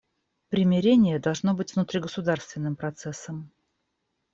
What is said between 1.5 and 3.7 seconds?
быть внутригосударственным процессом.